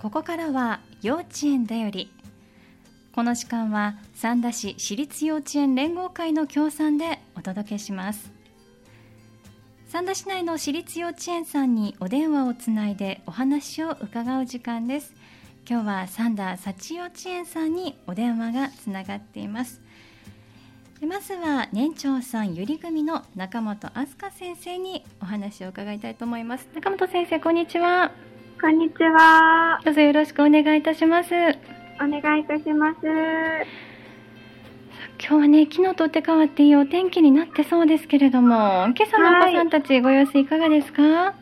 [0.00, 2.10] ここからは幼稚園だより。
[3.12, 8.30] この時間は三田市私立幼稚園連合会の協賛でお届けします。
[9.88, 15.14] 三田市内の私立幼稚園さんにお電話をつないでお話を伺う時間です。
[15.68, 19.80] 今日は三田幸幼稚園さんにお電話がつながっています。
[21.00, 26.68] まずは年長さんゆり組の中本飛鳥先生にお話を伺いたいと思います。
[26.74, 28.12] 中本先生こんにちは。
[28.60, 29.80] こんにちは。
[29.84, 31.32] どうぞよろしくお願いいたします。
[31.32, 31.36] お
[32.08, 32.98] 願いいたします。
[33.04, 33.12] 今
[35.20, 41.34] 日はね、昨日とって変わっていいお天気になってそうですけれども、今朝のお子さんたちご様子いかがですか、はい、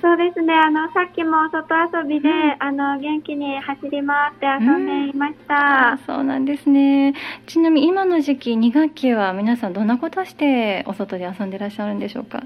[0.00, 7.12] そうですね、あの、さっきも外遊びで、うん、あの、元気に走り回って遊んでいました、うん、そうなんですね。
[7.46, 12.44] ちなみに今の時期、2学期は皆さんどんなことしてお外で遊んでいらっしゃるんでしょうか？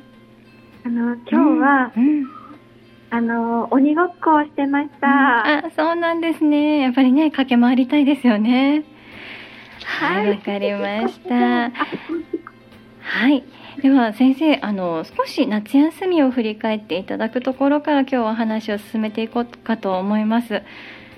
[0.85, 2.27] あの、今日は、うん
[3.11, 6.81] あの鬼ごっこをしてました、うん、あそうなんですね。
[6.81, 8.85] やっぱりね駆け回りたいですよね。
[9.85, 10.31] はい。
[10.31, 11.71] わ、かりました。
[13.01, 13.45] はい。
[13.83, 20.63] では先生あの少し夏休みを振り返っていただくところから今日は話を進めていこうかと思います。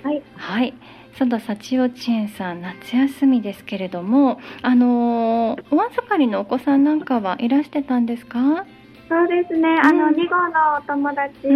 [0.03, 0.21] はい。
[0.35, 0.73] はい。
[1.17, 8.65] 佐田幸幼稚園さん夏休みですけれどもあのお預かりのお子さんなんかはいらしてたんですか？
[9.09, 11.47] そうですね、あの、2号のお友達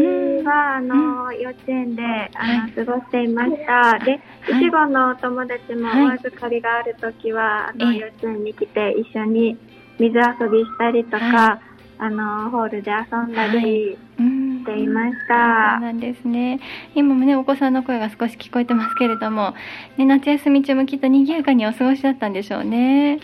[0.43, 2.01] は、あの、幼稚園で、
[2.33, 3.99] あの、過ごしていました。
[3.99, 9.55] で、1号のお友達もお預かりがあるときは、あの、幼稚園に来て一緒に
[9.99, 11.61] 水遊びしたりとか、
[11.99, 15.75] あの、ホールで遊んだりしていました。
[15.75, 16.59] そうなんですね。
[16.95, 19.53] 今もね、お子さんの声が少し聞こえてますけれども、
[19.97, 23.19] ね、夏休み中もきっと賑やかにお過ごしだったんでしょうね。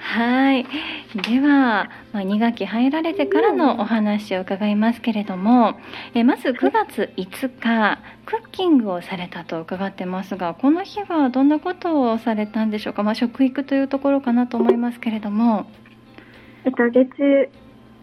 [0.00, 0.66] はい。
[1.14, 5.78] では、まあ、2学期入られてからのお話を伺いますけれども、
[6.14, 13.02] えまず9月5日、クッキングをされたと伺ってますが、この日はどんなことをされたんでしょうか？
[13.02, 15.66] まあ、食育というところかなと思いますけれども。
[16.64, 17.50] えっと、月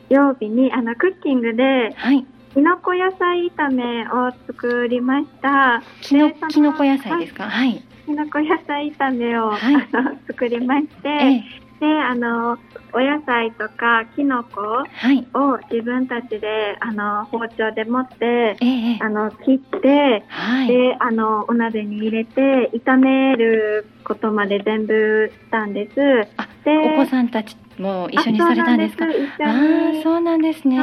[0.09, 2.25] 曜日に、あの、クッキングで、はい。
[2.53, 5.83] きのこ野菜炒めを作りました。
[6.01, 7.43] きのきのこ野菜ですか？
[7.49, 7.83] はい。
[8.05, 11.43] きのこ野菜炒めを、はい、あの作りまして、ええ、
[11.79, 12.57] であの
[12.93, 14.83] お野菜とかきのこ
[15.33, 25.95] を自分たちであの包丁で持って、え、あの切って、はい、であのお鍋に入れて炒めることまで全部したんです。
[25.95, 29.05] でお子さんたちもう一緒にされたんですか？
[29.05, 29.11] ああ、
[30.03, 30.77] そうなんですね。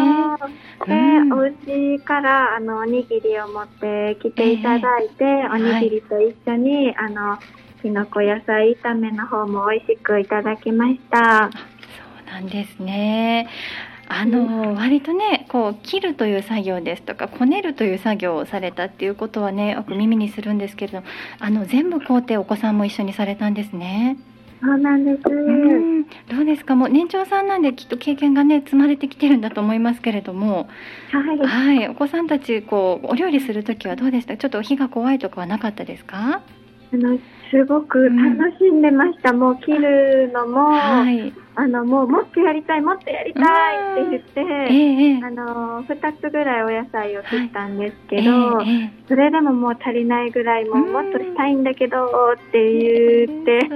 [0.87, 7.39] で、うん、お家からあのおにぎりを持ってきていただいて、えー、おにぎりと一緒に、はい、あの
[7.81, 11.51] きのこ野菜炒めの方も美味しくいただきました。
[11.53, 11.59] そ
[12.31, 13.49] うなんですね。
[14.09, 21.03] あの割とねこう切るという作業ですとかこねるという作業をされたっていうことはねよく耳にするんですけれど
[21.39, 24.19] あの全部工程お子さんも一緒にされたんですね。
[24.65, 25.23] そうなんです。
[25.29, 26.77] うんどうですか？
[26.77, 30.69] もう年長さんなんできっと経験がね積まれてきてるんだと思いますけれども、
[31.11, 31.39] はい。
[31.39, 34.37] はい、お子さんたちこうお料理する時はどうでした？
[34.37, 36.43] ちょっと火が怖いとかはなかったですか？
[36.93, 37.19] あの
[37.53, 43.41] すごく楽しんでました、うん、もう切るのも、はい、あのもうもっとやりたいもっとやりた
[44.01, 52.09] いって言って、えー、あの2つぐらいお野菜を切ったんですけど、はいえー、それでももう足りないぐらいもうもっとしたいんだけどっ
[52.51, 53.69] て言って、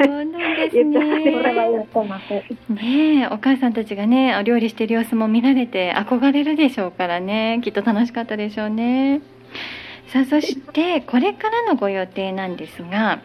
[2.70, 3.28] ね。
[3.30, 7.60] お母さんたちがねお料理してる様子も見られて憧れるでしょうからね。
[7.62, 9.20] きっと楽しかったでしょうね。
[10.08, 13.20] さあそしてこれからのご予定なんですが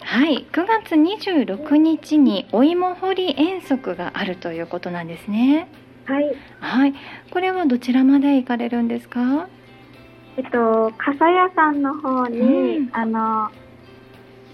[0.00, 5.68] はい、9月26日にお芋掘り遠足があるということなんですね。
[6.06, 6.34] はい。
[6.60, 6.94] はい。
[7.30, 9.48] これはどちらまで行かれるんですか？
[10.36, 13.50] えっと笠屋さんの方に、うん、あの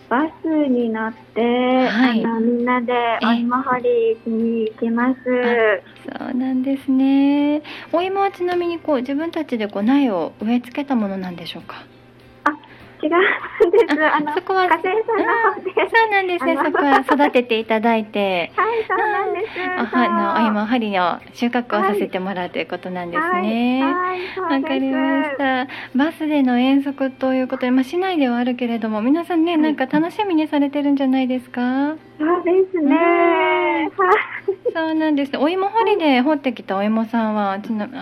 [0.08, 1.40] バスに乗って、
[1.86, 3.76] はい、あのみんなでお芋掘
[4.26, 5.20] りに行きます。
[6.18, 7.62] そうなんですね。
[7.92, 11.84] お芋はちなみにこう自分たちでこう苗を植え付けたものなんでしょうか？
[13.04, 14.14] 違うんです。
[14.14, 15.24] あの、そこは、家庭さんの
[15.54, 15.72] 方で。
[15.74, 16.56] そうなんですね。
[16.56, 18.50] そこは育てていただいて。
[18.56, 19.46] はい、そうなんです。
[19.94, 23.82] あの、今、針の収穫をさせてもらうということなんですね。
[23.82, 25.66] はい、わ、かりました。
[25.94, 31.96] バスでの遠足ということで、まあ、市内ではあるけれども、皆さんね、なんか楽しみにされてるんじゃないですか？
[32.18, 33.90] そうですね。
[34.74, 35.36] そうなんです。
[35.36, 37.58] お芋掘りで掘ってきたお芋さんは、あ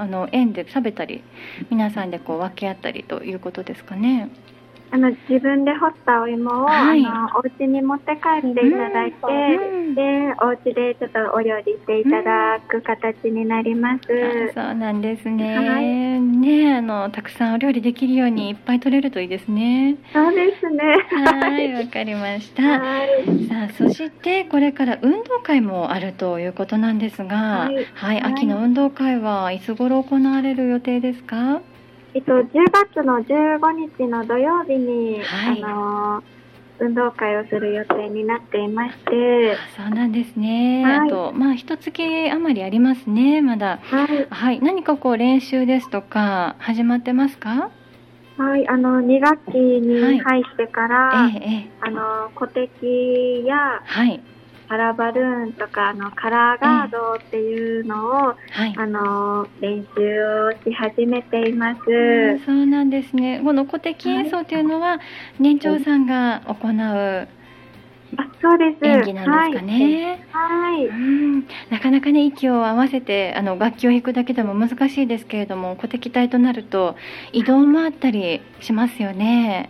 [0.06, 1.22] の、園で食べたり、
[1.70, 4.28] 皆さんでこう分け合ったりということですかね。
[4.94, 10.02] あの自分で掘ったお芋を、はいあのお家に持って帰っていただいて、うんで
[10.42, 14.52] お家でちょっとお料理していただく形になります。
[14.54, 15.56] あそうなんですね。
[15.58, 19.96] はいねあのたくさんお料理できるようにいっぱい取れるといいですね。
[20.12, 20.82] そうですね。
[21.10, 22.62] はい、わかりました。
[22.80, 23.44] はい。
[23.48, 31.60] さあそしてこれから運動会もあるということなんですが、ははいい、はい、秋の運動会はいつ頃行われる予定ですか？
[32.14, 32.48] えっと、10
[32.94, 36.22] 月の15日の土曜日に、はいあの、
[36.78, 40.82] 運動会をする予定になっていまして、あそうなんですね。
[40.84, 43.78] はいあとまあ一月余りありますね、まだ。
[43.82, 44.26] はい。
[44.28, 47.70] はい、何かこう練習ですとか始まってますか？
[48.36, 54.20] はい、あの、2学期に入ってから、ええええ、あの、小敵やはい
[54.72, 58.10] パラバルーンとか、あの、カラーガードっていうのを、
[58.52, 58.74] はい。
[58.74, 61.80] あの、練習をし始めています。
[61.90, 63.42] うんそうなんですね。
[63.44, 64.98] この古敵演奏というのは
[65.38, 67.28] 年長さんが行うあ、
[68.40, 68.86] そうです。
[68.86, 70.26] 演技なんですかね。
[70.30, 70.86] はい。
[70.86, 71.00] うはい。
[71.00, 76.96] ん、なかなかね息を合わせてあの楽器を弾くだけでも難しいですけれども古敵隊となると
[77.34, 79.68] 移動もあったりしますよね。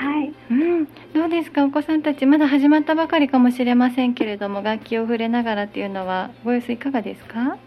[0.00, 0.32] はい。
[0.50, 1.62] うん、どうですか？
[1.62, 7.58] お子さんたちまだ始まったばかりかもしれませんけれども楽器を触れながらっていうのはご様子いかがですか？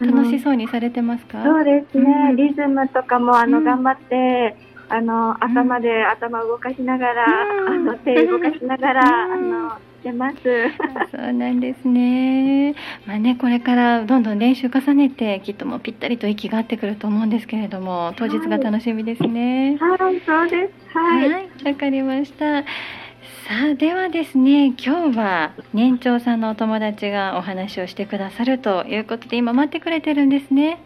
[0.00, 1.44] 楽しそうにされてますか？
[1.44, 2.36] そうですね、うん。
[2.36, 3.64] リズムとかもあの、うん。
[3.64, 4.56] 頑張って
[4.88, 7.88] あの朝まで頭動かしながら、うん。
[7.90, 9.32] あの手動かしながら、うん。
[9.32, 10.36] あのしてます。
[11.10, 12.74] そうなんですね。
[13.06, 19.76] まあね、これからどんどん練習重ねて、きっともうぴったりと息が合ってくると思うんですけれども、当日が楽しみですね。
[19.78, 20.96] はい、そうです。
[20.98, 21.30] はい。
[21.30, 22.62] はい、わかりました。
[22.62, 30.78] さあ、ではですね、今日は年長さんのお友達がお話をしてくださるということで、今待ってくれてるんですね。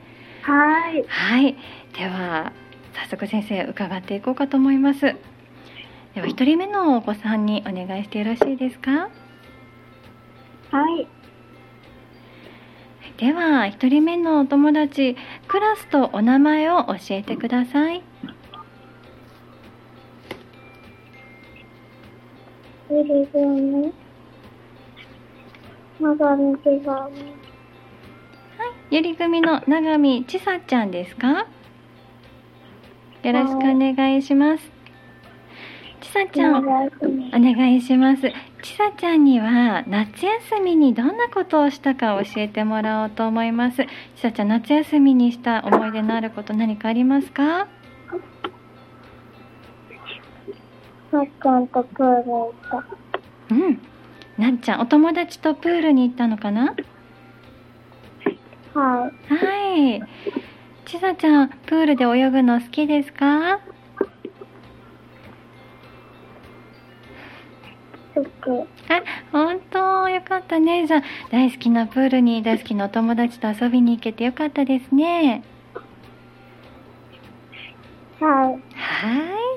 [0.42, 1.04] はい。
[1.06, 1.56] はい、
[1.98, 2.52] では
[2.94, 5.14] 早速先生伺っていこうかと思います。
[6.14, 9.08] では一人目のお子さんにお願いしてよろしいですか？
[10.70, 11.08] はい。
[13.16, 15.16] では一人目のお友達
[15.48, 18.02] クラスとお名前を教えてください
[22.90, 23.92] ゆりぐみ。
[26.00, 27.12] まがみ手紙。
[28.90, 31.46] ゆり組の永見ちさちゃんですか？
[33.22, 33.60] よろしくお
[33.94, 34.70] 願いします
[36.02, 36.56] ちさちゃん。
[36.66, 36.90] お
[37.32, 38.22] 願いします。
[38.60, 43.84] ちさちゃんには夏休みにどんなことをしたか教えてもらおうと思います。
[43.84, 47.68] ちさちゃん夏休みにした思い出のあること何かありますか？
[51.12, 52.52] さっちゃんとプール行っ
[53.50, 53.80] うん。
[54.38, 56.74] なっちゃんお友達とプールに行ったのかな？
[58.74, 58.80] た。
[58.80, 59.34] はい。
[59.34, 60.02] はい。
[60.84, 63.60] ちさちゃん、プールで泳ぐの好きですか？
[68.14, 70.86] あ、本当よかったね。
[70.86, 75.42] じゃあ、大好きなプールに大好きなお友達と遊びに行けてよかったですね。
[78.20, 78.50] はい。
[78.50, 78.60] はい。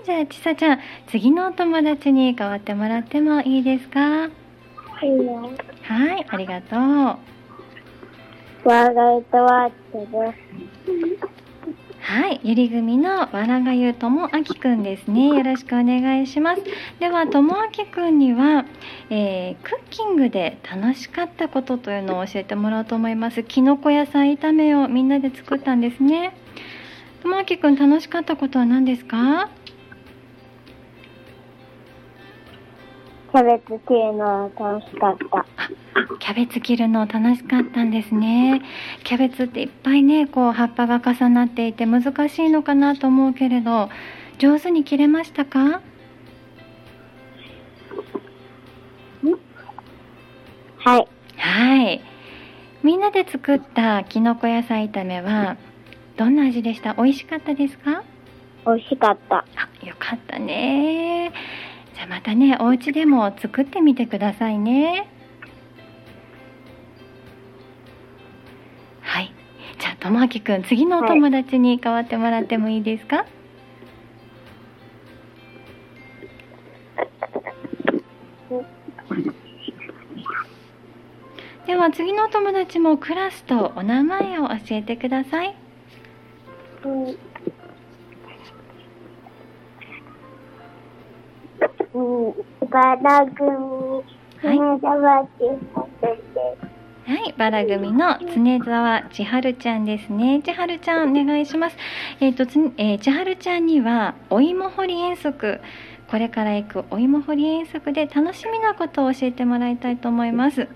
[0.05, 4.25] じゃあ、ちさちゃん、次のお友達に代わってもらってもいいですか？
[4.25, 5.51] いいよ。
[5.83, 6.79] はい、ありがとう。
[8.67, 11.34] ワガイトワッチです。
[12.07, 15.29] はい、ゆり組のわらがゆともあきくんですね。
[15.29, 16.61] よろしくお願いします。
[16.99, 18.63] では、ともあきくんには、
[19.09, 23.41] えークッキングで楽しかったことというのを教えてもらおうと思います。
[23.41, 26.37] きのこ野菜炒めをみんなで作ったんですね。
[27.23, 29.49] ともあきくん、楽しかったことは何ですか？
[33.36, 35.46] キャベツ切るの楽しかった。
[36.20, 38.62] キャベツ切るの楽しかったんですね。
[39.04, 43.89] キャベツっていっぱいね、こう葉っぱが重なっていて難しいのかなと思うけれど、
[44.38, 45.82] 上手に切れましたか？
[50.77, 51.08] はい。
[51.36, 52.01] はい。
[52.84, 55.58] みんなで作ったきのこ野菜炒めは
[56.15, 56.94] どんな味でした？
[56.94, 58.01] 美味しかったですか？
[58.65, 59.39] 美味しかった。
[59.58, 61.34] あ、よかったね。
[61.95, 65.09] じゃあまたね、お家でも作ってみてくださいね。
[69.01, 69.33] はい。
[69.79, 73.25] じゃあ、ともあきくん、次のお友達に代わってもらってもいいですか、
[81.65, 85.55] では次のお友達もクラスとお名前を教えてください。
[86.83, 87.35] うん。
[92.70, 96.22] バラ組、はい花沢千穂で
[96.65, 96.75] す。
[97.08, 100.41] はい、バラ組の常沢千春ちゃんですね。
[100.41, 101.77] 千春ちゃん、お願いします。
[102.20, 105.60] えっ、と、つえー千春ちゃんには、お芋掘り遠足。
[106.10, 110.67] これから行くお芋掘り遠足で楽しみなことを教えてもらいたいと思います。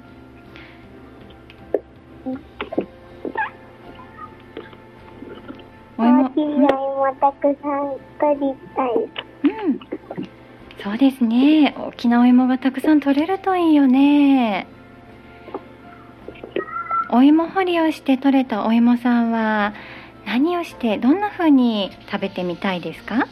[5.97, 8.89] お芋、大きいもたくさん取りたい。
[9.43, 9.79] うん。
[10.81, 11.75] そうですね。
[11.77, 14.65] 大きなお芋がたくさん取れるといいよね。
[17.11, 19.73] お芋掘りをして取れたお芋さんは
[20.25, 23.27] 何をしてどんな風に食べてみたいですか？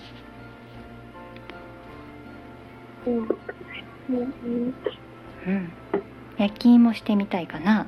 [3.05, 3.17] うん。
[3.17, 4.73] うん。
[5.47, 5.71] うん。
[6.37, 7.87] 焼き芋してみたいかな。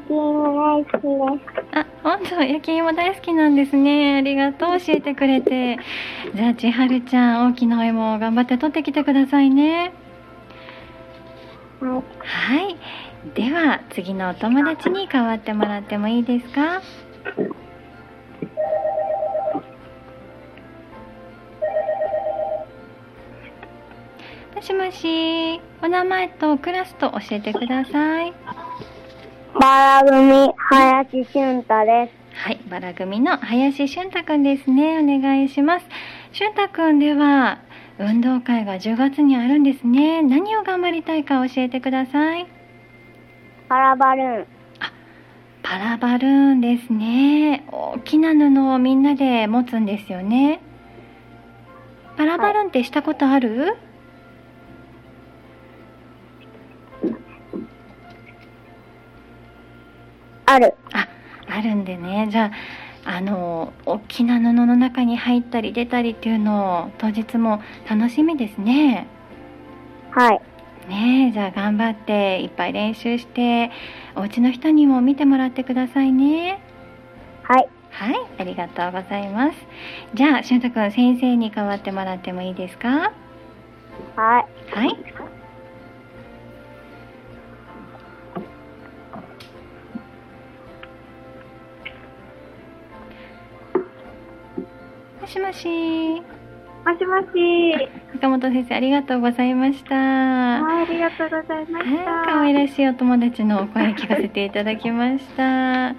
[0.00, 1.78] き芋大好きです。
[1.78, 4.16] あ、本当焼き芋大好きなんですね。
[4.16, 5.78] ありがとう教えてくれて。
[6.34, 9.92] じゃあ千春ちゃん大きなお芋を頑張って取ってきてくださいね。
[11.80, 11.92] はい。
[11.92, 12.76] はい。
[13.34, 16.80] では次のお友達に代わってもらってもいいですか？
[24.54, 28.34] もしもし、お名前とクラスと教えてください。
[29.58, 32.36] バラ組、林俊太です。
[32.44, 34.98] はい、バラ組の林俊太くんですね。
[35.00, 35.86] お願いします。
[36.32, 37.58] 俊太くんでは、
[37.98, 40.22] 運動会が10月にあるんですね。
[40.22, 42.46] 何を頑張りたいか教えてください。
[43.68, 44.46] パラバルーン。
[45.62, 47.64] パラバルーンですね。
[47.70, 50.60] 大きな布をみんなで持つんですよね。
[52.16, 53.76] パラバルーンってしたことある、
[60.50, 60.74] ある。
[60.92, 61.08] あ、
[61.48, 62.28] あるんでね。
[62.30, 62.50] じゃ
[63.04, 69.06] あ、あの、大きな布の中に入ったり出たりっていうのを当日も楽しみですね。
[70.10, 70.40] はい。
[70.88, 73.70] ねえ、じゃあ頑張っていっぱい練習して、
[74.16, 76.60] お家の人にも見てもらってくださいね。
[77.42, 77.68] はい。
[77.92, 79.56] はい、ありがとうございます。
[80.14, 83.12] じゃあ、しゅんたくん、先生に代わってもらってもいいですか？
[84.16, 84.46] はい。
[84.72, 84.96] はい。
[95.30, 95.68] しもし。
[96.84, 97.88] もしもし。
[98.14, 99.94] 坂本先生、ありがとうございました。
[99.94, 102.32] はい、ありがとうございましはい、た。
[102.32, 105.42] 可愛らしいお友達のお声聞かせていただきました。
[105.44, 105.90] は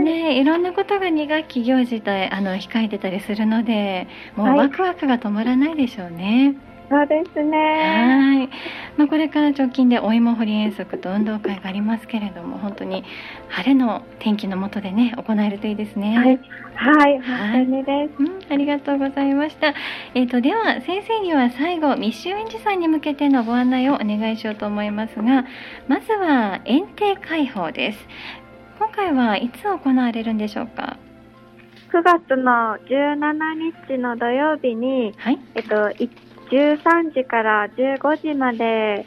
[0.00, 6.54] いねえ、いろんなことが2学期行事であの控えてたりするので、もうはいワクワクが止まらないでしょうね。
[6.92, 7.58] そうですね。
[7.58, 8.50] はい。
[8.98, 13.02] まあ、これから直近でお芋掘り遠足と運動会がありますけれども、本当に
[13.48, 16.18] 晴れの天気の下でね、行えるといいですね。
[16.18, 16.40] はい。
[16.74, 18.22] はい、はい本当にです。
[18.22, 19.72] うん、ありがとうございました。
[20.14, 25.46] えっ、と、では、先生には最後、密集園児さんに向けてのご案内をお願いしようと思いますが、
[25.88, 28.06] まずは、園庭開放です。
[28.78, 30.98] 今回はいつ行われるんでしょうか
[31.90, 35.38] ？9月の17日の土曜日に、はい。
[35.54, 36.10] えっと、い
[36.52, 39.06] 13時から15時まで、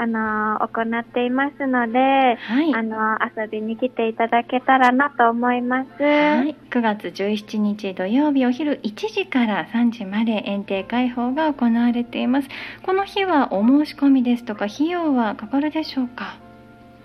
[0.00, 2.72] あの行っていますので、はい。
[2.72, 6.02] あの遊びに来ていただけたらなと思います。
[6.02, 12.48] はい、9月17日土曜日お昼1時から3時まで園庭開放が行われています。
[12.84, 16.36] この日はお申し込みですとか費用はかかるでしょうか？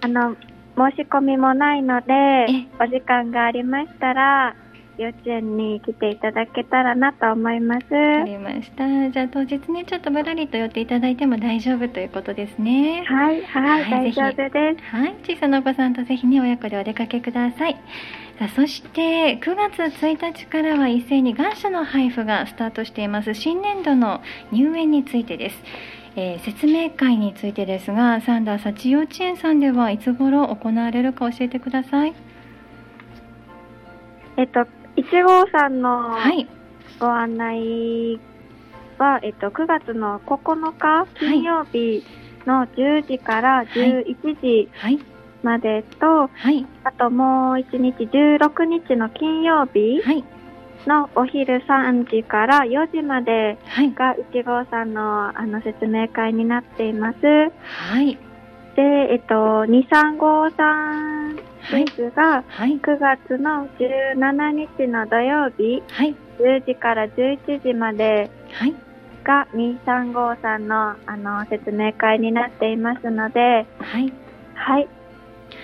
[0.02, 0.36] あの、
[0.78, 2.48] 申し込みもないのでえ、
[2.80, 4.56] お時間がありましたら、
[4.98, 7.94] 幼稚園に来ていただけたらなと思います。
[7.94, 9.10] わかりました。
[9.10, 13.04] じゃあ当日ね、ちょっとぶらりと寄っていただいても大丈夫ということですね。
[13.08, 14.84] はい、はい、はい大丈夫です。
[14.96, 17.74] はい、小さなお子さんとぜひね、親子でお出かけください。
[18.38, 23.34] さあそして、9月1日からは一斉に願書の配布がスタートしています。
[23.34, 24.22] 新年度の
[24.52, 25.64] 入園についてです。
[26.16, 32.14] えー説明会についてですが、サンダー幸幼稚園さんではいつ頃行われるか教えてください。
[34.38, 36.48] えっと、1号さんのはい。
[37.00, 38.20] ご案内
[38.98, 42.04] は、えっと、9月の9日金曜日
[42.46, 44.04] の10時から11
[44.42, 45.00] 時はい。
[45.42, 46.66] までと、はい。
[46.84, 50.24] あともう1日16日の金曜日はい。
[50.86, 53.94] のお昼3時から4時まではい。
[53.94, 57.18] が1号さんのあの説明会になっています。
[57.64, 58.18] はい。
[58.76, 58.82] で、
[59.12, 61.86] えっと、2、3号さんはいで。
[61.92, 62.80] すが、はい。
[62.80, 66.16] 9月の17日の土曜日、はい。
[66.40, 68.76] 10時から11時まではい。
[69.24, 74.14] が235さんのあの説明会になっていますので、はい。
[74.56, 74.88] はい、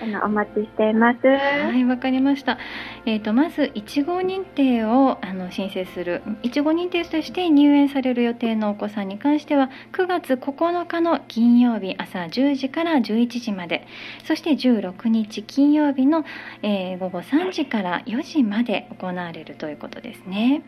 [0.02, 1.26] あのお待ちしています。
[1.26, 2.58] はい、わかりました。
[3.06, 13.86] えっ、とまず1号認定をあの申請する1号認定として入園される予定のお子さんに関しては9月9日の金曜日朝10時から11時まで、
[14.24, 16.24] そして16日金曜日の、
[16.62, 20.62] えー午後3時から4時まで行われるということですね。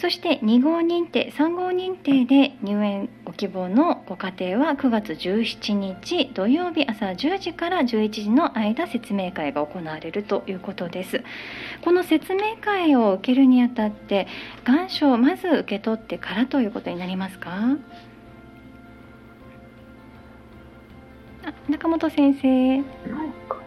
[0.00, 11.24] そして2号認定、3号認定で入園ご希望のご家庭は9月17日土曜日朝10時から11時の間説明会が行われるということです。
[11.84, 14.28] この説明会を受けるにあたって
[14.64, 17.76] 願書をまず受け取ってからということになりますか？
[21.44, 22.76] あ中本先生。
[22.76, 23.57] はい。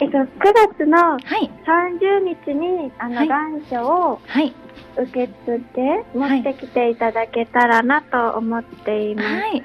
[0.00, 0.28] えっと、9
[0.76, 1.50] 月のはい。
[1.66, 3.28] 30日にあの、はい。
[3.28, 4.54] 願書をはい。
[4.96, 9.28] 受け取って持ってきていただけたらなと思っています。
[9.28, 9.62] はい。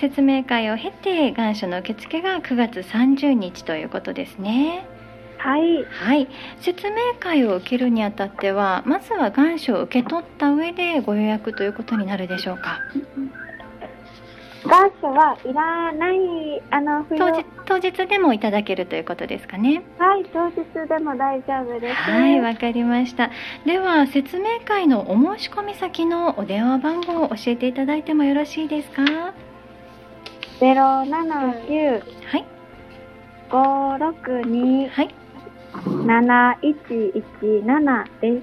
[0.00, 4.86] 説明会を経て願書の受付が9月30日ということですね。
[5.38, 5.84] はい。
[5.84, 6.28] はい。
[6.60, 12.80] 説明会を受けるにあたってはまずは願書を受け取った上でご予約ということになるでしょうか？
[14.66, 20.56] 願書はいらない、あの、当日当日でもいただけるということですかねはい、当日
[20.88, 21.94] でも大丈夫です。
[21.94, 23.30] はいわかりました
[23.64, 29.02] では説明会のお申し込み先のお電話番号を教えていただいてもよろしいですか？
[30.60, 31.90] ゼロ七九
[32.26, 32.44] はい
[33.50, 35.14] 五六二はい
[36.06, 36.76] 七一
[37.14, 37.24] 一
[37.64, 38.42] 七です。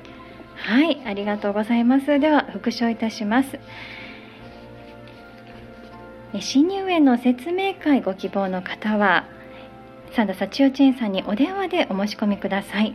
[0.56, 2.20] はい、ありがとうございます。
[2.20, 3.60] では復唱いたします。
[6.34, 9.26] え新入園の説明会ご希望の方は、
[10.12, 12.94] 三田幸代稚園さんにお電話でお申し込みください。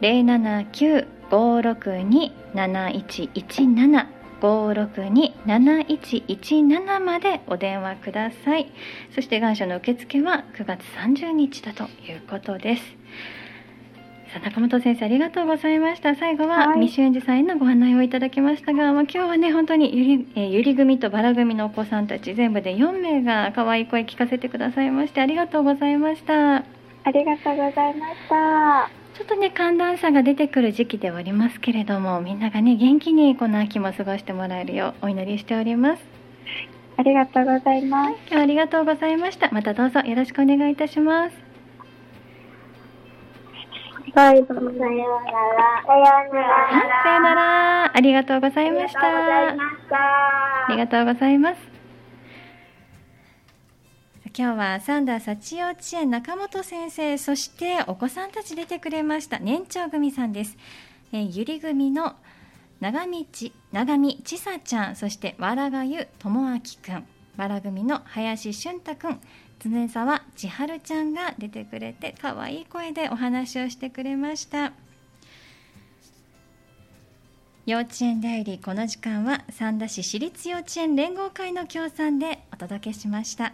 [0.00, 4.08] 零七九五六二七一一七
[4.40, 8.72] 五六二七一一七までお電話ください。
[9.14, 12.97] そして願書の受付は9月30日だということです。
[14.32, 16.14] さあ中本先生ありがとうございました。
[16.14, 16.80] 最後ははい。
[16.80, 26.56] 未就園児さんへのご案内をいただきましたが、まあ、今日はね本当にゆり,、えーゆり組とバラ組のお子さんたち全部で4名が可愛い声聞かせてくださいましてありがとうございました。
[27.04, 28.90] ありがとうございました。
[29.14, 36.04] ちょっとね寒暖差が出てくる時期ではありますけれどもみんながね元気にこの秋も過ごしてもらえるようお祈りしております。
[36.98, 38.10] ありがとうございます。
[38.26, 39.48] 今日はありがとうございました。
[39.52, 41.36] またどうぞよろしくお願いいたします。
[41.36, 41.47] はい、
[44.14, 44.72] さようなら。
[44.74, 47.02] さようなら。
[47.02, 49.96] さようならありがとうございましたありがとうございました。
[49.96, 51.78] ありがとうございます。
[54.38, 60.56] 今日はサンダー幸幼稚園中本先生、そしてお子さんたち出てくれました年長組さんです。
[61.12, 62.14] えゆり組の
[62.80, 63.24] 長道
[63.72, 67.04] 長見千沙ちゃん、そしてわらがゆ智明くん、
[67.36, 69.20] わら組の林俊太くん、
[69.58, 74.72] 常沢千春ちゃんが出てくれて可愛い声でお話をしてくれました。
[77.68, 83.52] 幼稚園だよりこの時間は三田市私立幼稚園連合会の協賛でお届けしました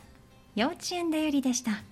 [0.54, 1.82] 幼稚園だよりでした